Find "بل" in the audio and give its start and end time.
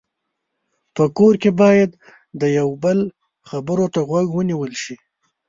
2.83-2.99